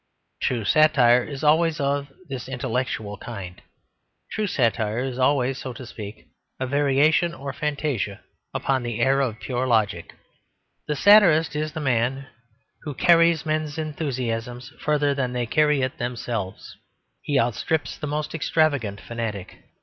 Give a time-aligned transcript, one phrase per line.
[0.41, 3.61] True satire is always of this intellectual kind;
[4.31, 6.25] true satire is always, so to speak,
[6.59, 10.15] a variation or fantasia upon the air of pure logic.
[10.87, 12.25] The satirist is the man
[12.81, 16.75] who carries men's enthusiasm further than they carry it themselves.
[17.21, 19.59] He outstrips the most extravagant fanatic.